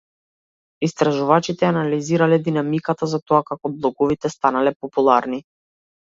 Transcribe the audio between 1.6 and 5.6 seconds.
ја анализирале динамиката за тоа како блоговите станале популарни.